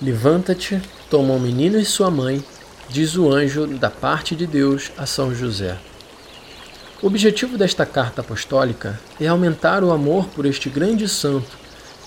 Levanta-te, 0.00 0.78
toma 1.08 1.32
o 1.32 1.40
menino 1.40 1.78
e 1.78 1.84
sua 1.84 2.10
mãe, 2.10 2.44
diz 2.86 3.16
o 3.16 3.32
anjo 3.32 3.66
da 3.66 3.88
parte 3.88 4.36
de 4.36 4.46
Deus 4.46 4.92
a 4.98 5.06
São 5.06 5.34
José. 5.34 5.78
O 7.02 7.06
objetivo 7.06 7.56
desta 7.56 7.86
carta 7.86 8.20
apostólica 8.20 9.00
é 9.18 9.26
aumentar 9.26 9.82
o 9.82 9.90
amor 9.90 10.26
por 10.26 10.44
este 10.44 10.68
grande 10.68 11.08
santo, 11.08 11.48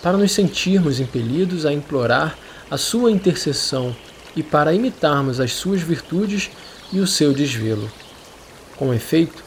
para 0.04 0.18
nos 0.18 0.32
sentirmos 0.34 1.00
impelidos 1.00 1.66
a 1.66 1.74
implorar 1.74 2.38
a 2.70 2.78
sua 2.78 3.10
intercessão 3.10 3.96
e 4.36 4.44
para 4.44 4.72
imitarmos 4.72 5.40
as 5.40 5.54
suas 5.54 5.82
virtudes 5.82 6.52
e 6.94 7.00
o 7.00 7.08
seu 7.08 7.34
desvelo. 7.34 7.92
Com 8.78 8.94
efeito, 8.94 9.44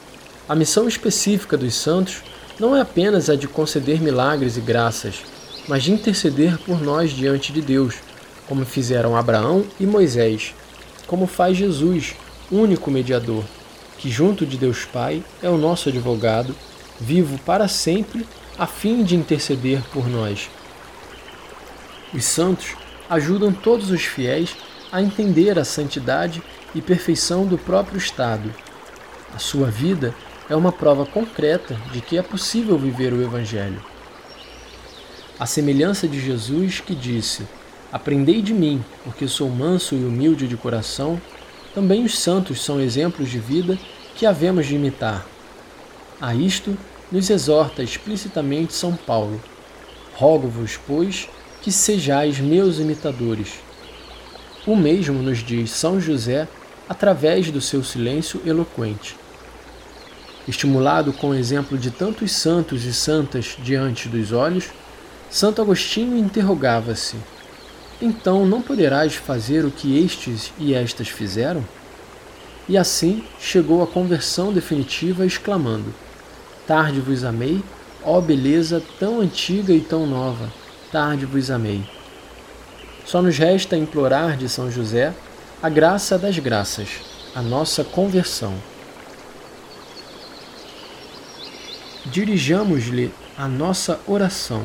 a 0.48 0.56
missão 0.56 0.88
específica 0.88 1.56
dos 1.56 1.76
santos 1.76 2.24
não 2.58 2.74
é 2.74 2.80
apenas 2.80 3.30
a 3.30 3.36
de 3.36 3.46
conceder 3.46 4.02
milagres 4.02 4.56
e 4.56 4.60
graças, 4.60 5.22
mas 5.68 5.84
de 5.84 5.92
interceder 5.92 6.58
por 6.58 6.82
nós 6.82 7.12
diante 7.12 7.52
de 7.52 7.62
Deus 7.62 7.94
como 8.52 8.66
fizeram 8.66 9.16
Abraão 9.16 9.64
e 9.80 9.86
Moisés, 9.86 10.54
como 11.06 11.26
faz 11.26 11.56
Jesus, 11.56 12.14
único 12.50 12.90
mediador, 12.90 13.42
que 13.96 14.10
junto 14.10 14.44
de 14.44 14.58
Deus 14.58 14.84
Pai 14.84 15.24
é 15.42 15.48
o 15.48 15.56
nosso 15.56 15.88
advogado, 15.88 16.54
vivo 17.00 17.38
para 17.46 17.66
sempre, 17.66 18.28
a 18.58 18.66
fim 18.66 19.04
de 19.04 19.16
interceder 19.16 19.80
por 19.90 20.06
nós. 20.06 20.50
Os 22.12 22.26
santos 22.26 22.76
ajudam 23.08 23.54
todos 23.54 23.90
os 23.90 24.02
fiéis 24.02 24.54
a 24.92 25.00
entender 25.00 25.58
a 25.58 25.64
santidade 25.64 26.42
e 26.74 26.82
perfeição 26.82 27.46
do 27.46 27.56
próprio 27.56 27.96
Estado. 27.96 28.54
A 29.34 29.38
sua 29.38 29.68
vida 29.68 30.14
é 30.46 30.54
uma 30.54 30.72
prova 30.72 31.06
concreta 31.06 31.74
de 31.90 32.02
que 32.02 32.18
é 32.18 32.22
possível 32.22 32.76
viver 32.76 33.14
o 33.14 33.22
Evangelho. 33.22 33.82
A 35.40 35.46
semelhança 35.46 36.06
de 36.06 36.20
Jesus 36.20 36.80
que 36.80 36.94
disse: 36.94 37.48
Aprendei 37.92 38.40
de 38.40 38.54
mim, 38.54 38.82
porque 39.04 39.28
sou 39.28 39.50
manso 39.50 39.94
e 39.94 40.02
humilde 40.02 40.48
de 40.48 40.56
coração. 40.56 41.20
Também 41.74 42.04
os 42.04 42.18
santos 42.18 42.64
são 42.64 42.80
exemplos 42.80 43.28
de 43.28 43.38
vida 43.38 43.78
que 44.16 44.24
havemos 44.24 44.66
de 44.66 44.74
imitar. 44.74 45.26
A 46.18 46.34
isto 46.34 46.76
nos 47.10 47.28
exorta 47.28 47.82
explicitamente 47.82 48.72
São 48.72 48.96
Paulo. 48.96 49.42
Rogo-vos, 50.14 50.78
pois, 50.86 51.28
que 51.60 51.70
sejais 51.70 52.38
meus 52.38 52.78
imitadores. 52.78 53.60
O 54.66 54.74
mesmo 54.74 55.22
nos 55.22 55.38
diz 55.38 55.70
São 55.70 56.00
José 56.00 56.48
através 56.88 57.50
do 57.50 57.60
seu 57.60 57.84
silêncio 57.84 58.40
eloquente. 58.46 59.16
Estimulado 60.48 61.12
com 61.12 61.30
o 61.30 61.34
exemplo 61.34 61.76
de 61.76 61.90
tantos 61.90 62.32
santos 62.32 62.84
e 62.84 62.92
santas 62.92 63.56
diante 63.62 64.08
dos 64.08 64.32
olhos, 64.32 64.70
Santo 65.30 65.62
Agostinho 65.62 66.16
interrogava-se: 66.16 67.16
então 68.02 68.44
não 68.44 68.60
poderás 68.60 69.14
fazer 69.14 69.64
o 69.64 69.70
que 69.70 70.04
estes 70.04 70.52
e 70.58 70.74
estas 70.74 71.08
fizeram? 71.08 71.64
E 72.68 72.76
assim 72.76 73.24
chegou 73.38 73.82
a 73.82 73.86
conversão 73.86 74.52
definitiva, 74.52 75.24
exclamando: 75.24 75.94
Tarde 76.66 77.00
vos 77.00 77.22
amei, 77.22 77.62
ó 78.02 78.20
beleza 78.20 78.82
tão 78.98 79.20
antiga 79.20 79.72
e 79.72 79.80
tão 79.80 80.06
nova, 80.06 80.52
tarde 80.90 81.24
vos 81.24 81.50
amei. 81.50 81.82
Só 83.04 83.22
nos 83.22 83.38
resta 83.38 83.76
implorar 83.76 84.36
de 84.36 84.48
São 84.48 84.70
José 84.70 85.12
a 85.62 85.68
graça 85.68 86.18
das 86.18 86.38
graças, 86.38 86.88
a 87.34 87.40
nossa 87.40 87.84
conversão. 87.84 88.54
Dirijamos-lhe 92.06 93.12
a 93.38 93.46
nossa 93.46 94.00
oração. 94.06 94.64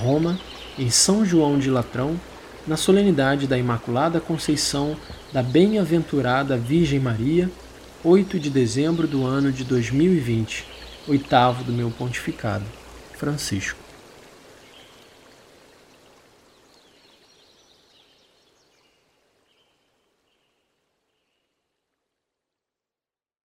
Roma, 0.00 0.40
em 0.78 0.88
São 0.88 1.26
João 1.26 1.58
de 1.58 1.70
Latrão, 1.70 2.18
na 2.66 2.76
solenidade 2.76 3.46
da 3.46 3.58
Imaculada 3.58 4.18
Conceição 4.18 4.96
da 5.30 5.42
Bem-aventurada 5.42 6.56
Virgem 6.56 6.98
Maria, 6.98 7.50
8 8.02 8.40
de 8.40 8.48
dezembro 8.48 9.06
do 9.06 9.26
ano 9.26 9.52
de 9.52 9.62
2020, 9.62 10.66
oitavo 11.06 11.62
do 11.64 11.72
meu 11.72 11.90
pontificado. 11.90 12.64
Francisco. 13.12 13.89